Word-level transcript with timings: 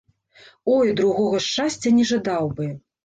Ой, 0.75 0.93
другога 1.01 1.41
шчасця 1.49 1.93
не 1.99 2.07
жадаў 2.13 2.51
бы! 2.61 2.71